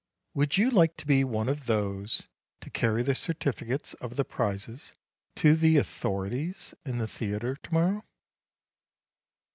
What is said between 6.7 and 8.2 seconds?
in the theatre to morrow?"